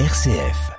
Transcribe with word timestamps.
RCF. 0.00 0.72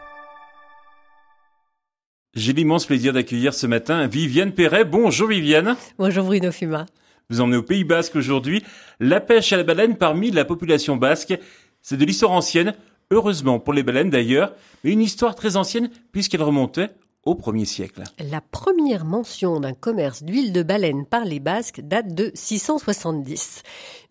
J'ai 2.33 2.51
l'immense 2.51 2.85
plaisir 2.85 3.13
d'accueillir 3.13 3.53
ce 3.53 3.65
matin 3.65 4.07
Viviane 4.07 4.51
Perret. 4.51 4.83
Bonjour 4.83 5.29
Viviane. 5.29 5.77
Bonjour 5.97 6.25
Bruno 6.25 6.51
Fuma. 6.51 6.85
Vous 7.29 7.39
emmenez 7.39 7.55
au 7.55 7.63
Pays 7.63 7.85
Basque 7.85 8.17
aujourd'hui 8.17 8.61
la 8.99 9.21
pêche 9.21 9.53
à 9.53 9.57
la 9.57 9.63
baleine 9.63 9.95
parmi 9.95 10.31
la 10.31 10.43
population 10.43 10.97
basque. 10.97 11.33
C'est 11.81 11.95
de 11.95 12.03
l'histoire 12.03 12.33
ancienne, 12.33 12.73
heureusement 13.09 13.57
pour 13.57 13.71
les 13.71 13.83
baleines 13.83 14.09
d'ailleurs, 14.09 14.53
mais 14.83 14.91
une 14.91 15.01
histoire 15.01 15.33
très 15.33 15.55
ancienne 15.55 15.89
puisqu'elle 16.11 16.43
remontait 16.43 16.89
au 17.25 17.33
1er 17.33 17.65
siècle. 17.65 18.03
La 18.19 18.39
première 18.39 19.03
mention 19.03 19.59
d'un 19.59 19.73
commerce 19.73 20.23
d'huile 20.23 20.53
de 20.53 20.63
baleine 20.63 21.05
par 21.05 21.25
les 21.25 21.39
Basques 21.39 21.81
date 21.81 22.13
de 22.13 22.31
670. 22.35 23.63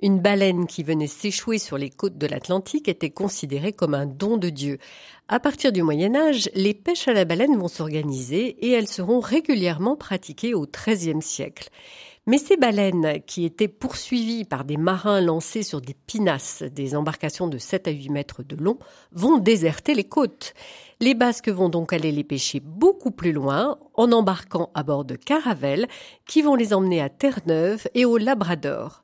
Une 0.03 0.21
baleine 0.21 0.67
qui 0.67 0.83
venait 0.83 1.07
s'échouer 1.07 1.59
sur 1.59 1.79
les 1.79 1.91
côtes 1.91 2.19
de 2.19 2.27
l'Atlantique 2.27 2.89
était 2.89 3.11
considérée 3.11 3.73
comme 3.73 3.95
un 3.95 4.07
don 4.07 4.37
de 4.37 4.51
Dieu. 4.51 4.79
À 5.27 5.41
partir 5.41 5.73
du 5.73 5.83
Moyen 5.83 6.15
Âge, 6.15 6.51
les 6.55 6.75
pêches 6.75 7.09
à 7.09 7.15
la 7.15 7.25
baleine 7.25 7.57
vont 7.57 7.69
s'organiser 7.69 8.59
et 8.61 8.73
elles 8.73 8.87
seront 8.87 9.21
régulièrement 9.21 9.97
pratiquées 9.97 10.53
au 10.53 10.67
XIIIe 10.67 11.23
siècle. 11.23 11.71
Mais 12.27 12.37
ces 12.37 12.59
baleines, 12.59 13.23
qui 13.27 13.47
étaient 13.47 13.69
poursuivies 13.69 14.45
par 14.45 14.67
des 14.67 14.77
marins 14.77 15.23
lancés 15.23 15.63
sur 15.63 15.81
des 15.81 15.95
pinasses, 16.07 16.63
des 16.63 16.95
embarcations 16.95 17.49
de 17.49 17.57
7 17.57 17.89
à 17.89 17.91
8 17.91 18.11
mètres 18.11 18.43
de 18.43 18.55
long, 18.57 18.79
vont 19.13 19.39
déserter 19.39 19.95
les 19.95 20.05
côtes. 20.05 20.53
Les 21.01 21.15
Basques 21.15 21.49
vont 21.49 21.71
donc 21.71 21.95
aller 21.95 22.13
les 22.13 22.25
pêcher 22.25 22.61
beaucoup 22.61 23.11
plus 23.11 23.33
loin 23.33 23.79
en 23.95 24.13
embarquant 24.13 24.71
à 24.75 24.83
bord 24.83 25.05
de 25.05 25.17
caravelles 25.17 25.89
qui 26.27 26.43
vont 26.43 26.55
les 26.55 26.75
emmener 26.75 27.01
à 27.01 27.09
Terre-Neuve 27.09 27.89
et 27.95 28.05
au 28.05 28.17
Labrador. 28.17 29.03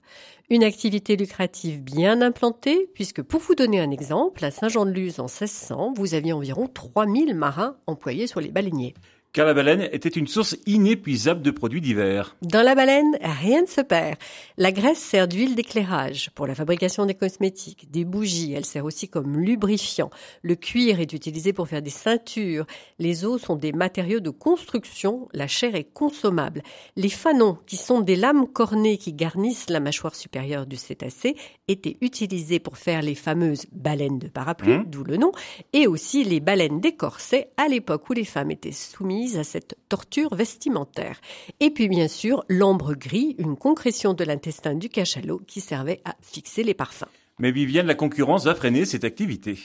Une 0.51 0.65
activité 0.65 1.17
lucrative 1.17 1.83
bien 1.83 2.23
implantée, 2.23 2.91
puisque 2.95 3.23
pour 3.23 3.41
vous 3.41 3.55
donner 3.55 3.81
un 3.81 3.93
exemple, 3.93 4.45
à 4.45 4.51
Saint-Jean-de-Luz 4.51 5.21
en 5.21 5.25
1600, 5.25 5.95
vous 5.97 6.15
aviez 6.15 6.33
environ 6.33 6.67
3000 6.67 7.37
marins 7.37 7.77
employés 7.87 8.27
sur 8.27 8.41
les 8.41 8.51
baleiniers 8.51 8.95
car 9.33 9.47
la 9.47 9.55
baleine 9.55 9.89
était 9.93 10.09
une 10.09 10.27
source 10.27 10.57
inépuisable 10.67 11.43
de 11.43 11.51
produits 11.51 11.81
divers. 11.81 12.37
Dans 12.43 12.63
la 12.63 12.75
baleine, 12.75 13.17
rien 13.21 13.63
ne 13.63 13.67
se 13.67 13.81
perd. 13.81 14.17
La 14.57 14.73
graisse 14.73 14.99
sert 14.99 15.29
d'huile 15.29 15.55
d'éclairage 15.55 16.31
pour 16.35 16.47
la 16.47 16.55
fabrication 16.55 17.07
des 17.07 17.15
cosmétiques, 17.15 17.91
des 17.91 18.05
bougies, 18.05 18.53
elle 18.53 18.65
sert 18.65 18.85
aussi 18.85 19.09
comme 19.09 19.39
lubrifiant. 19.39 20.11
Le 20.43 20.57
cuir 20.57 21.01
est 21.01 21.13
utilisé 21.13 21.53
pour 21.53 21.69
faire 21.69 21.83
des 21.83 21.91
ceintures. 21.91 22.67
Les 22.99 23.25
os 23.25 23.41
sont 23.41 23.57
des 23.57 23.73
matériaux 23.73 24.21
de 24.21 24.31
construction, 24.31 25.29
la 25.33 25.47
chair 25.47 25.77
est 25.77 25.93
consommable. 25.93 26.63
Les 26.97 27.09
fanons, 27.09 27.59
qui 27.67 27.77
sont 27.77 28.01
des 28.01 28.17
lames 28.17 28.49
cornées 28.49 28.99
qui 28.99 29.13
garnissent 29.13 29.71
la 29.71 29.81
mâchoire 29.81 30.17
supérieure 30.17 30.67
du 30.67 30.77
cétacé, 30.77 31.37
étaient 31.69 31.99
utilisés 32.01 32.59
pour 32.59 32.79
faire 32.79 33.03
les 33.03 33.15
fameuses 33.15 33.67
baleines 33.71 34.19
de 34.19 34.29
parapluie, 34.29 34.79
mmh. 34.79 34.85
d'où 34.87 35.05
le 35.05 35.17
nom, 35.17 35.31
et 35.73 35.87
aussi 35.87 36.25
les 36.25 36.41
baleines 36.41 36.81
des 36.81 36.97
corsets 36.97 37.51
à 37.57 37.69
l'époque 37.69 38.11
où 38.11 38.13
les 38.13 38.25
femmes 38.25 38.51
étaient 38.51 38.73
soumises 38.73 39.20
à 39.37 39.45
cette 39.45 39.77
torture 39.89 40.35
vestimentaire. 40.35 41.21
Et 41.61 41.71
puis 41.71 41.89
bien 41.89 42.09
sûr, 42.09 42.45
l'ambre 42.49 42.95
gris, 42.95 43.35
une 43.39 43.57
concrétion 43.57 44.15
de 44.15 44.25
l'intestin 44.25 44.75
du 44.75 44.89
cachalot 44.89 45.41
qui 45.47 45.61
servait 45.61 46.01
à 46.05 46.15
fixer 46.21 46.63
les 46.63 46.75
parfums. 46.75 47.09
Mais 47.39 47.53
Viviane, 47.53 47.87
la 47.87 47.95
concurrence 47.95 48.45
va 48.45 48.55
freiner 48.55 48.85
cette 48.85 49.05
activité. 49.05 49.59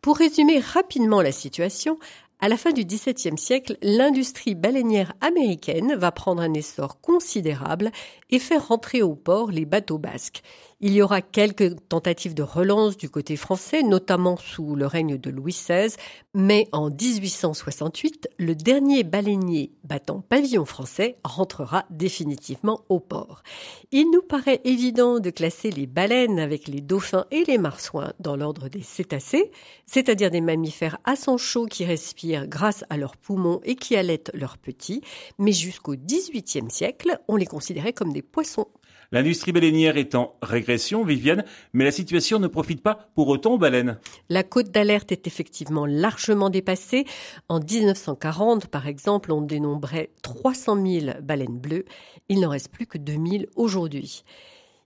Pour 0.00 0.16
résumer 0.16 0.60
rapidement 0.60 1.20
la 1.20 1.32
situation, 1.32 1.98
à 2.40 2.48
la 2.48 2.56
fin 2.56 2.70
du 2.70 2.84
XVIIe 2.84 3.36
siècle, 3.36 3.76
l'industrie 3.82 4.54
baleinière 4.54 5.12
américaine 5.20 5.96
va 5.96 6.12
prendre 6.12 6.40
un 6.40 6.54
essor 6.54 7.00
considérable 7.00 7.90
et 8.30 8.38
faire 8.38 8.68
rentrer 8.68 9.02
au 9.02 9.16
port 9.16 9.50
les 9.50 9.64
bateaux 9.64 9.98
basques. 9.98 10.42
Il 10.80 10.92
y 10.92 11.02
aura 11.02 11.22
quelques 11.22 11.88
tentatives 11.88 12.34
de 12.34 12.44
relance 12.44 12.96
du 12.96 13.10
côté 13.10 13.34
français, 13.34 13.82
notamment 13.82 14.36
sous 14.36 14.76
le 14.76 14.86
règne 14.86 15.18
de 15.18 15.28
Louis 15.28 15.50
XVI, 15.50 15.92
mais 16.34 16.68
en 16.70 16.88
1868, 16.88 18.28
le 18.38 18.54
dernier 18.54 19.02
baleinier 19.02 19.72
battant 19.82 20.20
pavillon 20.20 20.64
français 20.64 21.16
rentrera 21.24 21.84
définitivement 21.90 22.82
au 22.88 23.00
port. 23.00 23.42
Il 23.90 24.12
nous 24.12 24.22
paraît 24.22 24.60
évident 24.62 25.18
de 25.18 25.30
classer 25.30 25.72
les 25.72 25.88
baleines 25.88 26.38
avec 26.38 26.68
les 26.68 26.80
dauphins 26.80 27.26
et 27.32 27.42
les 27.42 27.58
marsouins 27.58 28.12
dans 28.20 28.36
l'ordre 28.36 28.68
des 28.68 28.82
cétacés, 28.82 29.50
c'est-à-dire 29.84 30.30
des 30.30 30.40
mammifères 30.40 30.98
à 31.02 31.16
sang 31.16 31.38
chaud 31.38 31.66
qui 31.66 31.84
respirent 31.84 32.27
grâce 32.46 32.84
à 32.90 32.96
leurs 32.96 33.16
poumons 33.16 33.60
et 33.64 33.76
qui 33.76 33.96
allaitent 33.96 34.30
leurs 34.34 34.58
petits, 34.58 35.02
mais 35.38 35.52
jusqu'au 35.52 35.94
XVIIIe 35.96 36.70
siècle, 36.70 37.18
on 37.28 37.36
les 37.36 37.46
considérait 37.46 37.92
comme 37.92 38.12
des 38.12 38.22
poissons. 38.22 38.68
L'industrie 39.10 39.52
baleinière 39.52 39.96
est 39.96 40.14
en 40.14 40.36
régression, 40.42 41.02
Viviane, 41.02 41.44
mais 41.72 41.84
la 41.84 41.90
situation 41.90 42.38
ne 42.38 42.46
profite 42.46 42.82
pas 42.82 43.08
pour 43.14 43.28
autant 43.28 43.54
aux 43.54 43.58
baleines. 43.58 43.98
La 44.28 44.42
cote 44.42 44.70
d'alerte 44.70 45.12
est 45.12 45.26
effectivement 45.26 45.86
largement 45.86 46.50
dépassée. 46.50 47.06
En 47.48 47.58
1940, 47.58 48.66
par 48.66 48.86
exemple, 48.86 49.32
on 49.32 49.40
dénombrait 49.40 50.10
300 50.22 50.84
000 50.84 51.06
baleines 51.22 51.58
bleues. 51.58 51.86
Il 52.28 52.40
n'en 52.40 52.50
reste 52.50 52.70
plus 52.70 52.86
que 52.86 52.98
2000 52.98 53.46
aujourd'hui. 53.56 54.24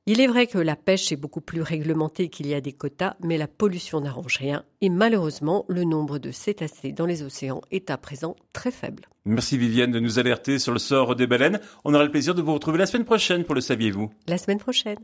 Il 0.05 0.21
est 0.21 0.27
vrai 0.27 0.49
que 0.49 0.59
la 0.59 0.75
pêche 0.75 1.13
est 1.13 1.17
beaucoup 1.17 1.41
plus 1.41 1.63
réglementée 1.63 2.29
qu'il 2.29 2.49
y 2.49 2.55
a 2.55 2.61
des 2.61 2.73
quotas, 2.73 3.15
mais 3.23 3.39
la 3.39 3.47
pollution 3.47 4.01
n'arrange 4.01 4.37
rien 4.37 4.65
et 4.81 4.89
malheureusement, 4.89 5.65
le 5.69 5.85
nombre 5.85 6.19
de 6.19 6.33
cétacés 6.33 6.91
dans 6.91 7.07
les 7.07 7.23
océans 7.23 7.61
est 7.71 7.89
à 7.89 7.97
présent 7.97 8.35
très 8.53 8.73
faible. 8.73 9.05
Merci 9.25 9.57
Viviane 9.59 9.93
de 9.93 10.01
nous 10.01 10.19
alerter 10.19 10.59
sur 10.59 10.73
le 10.73 10.81
sort 10.81 11.15
des 11.15 11.29
baleines. 11.29 11.61
On 11.85 11.95
aura 11.95 12.03
le 12.03 12.11
plaisir 12.11 12.35
de 12.35 12.43
vous 12.43 12.53
retrouver 12.53 12.79
la 12.79 12.87
semaine 12.87 13.05
prochaine 13.05 13.45
pour 13.45 13.55
le 13.55 13.61
saviez-vous? 13.61 14.11
La 14.27 14.39
semaine 14.39 14.59
prochaine. 14.59 14.99